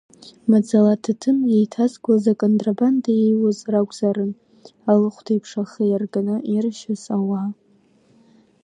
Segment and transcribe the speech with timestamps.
[0.49, 4.31] Маӡала аҭаҭын еиҭазгоз аконтрабанда еиуаз ракәзаарын,
[4.89, 7.49] алыхәҭеиԥш ахы иарганы иршьыз ауаа…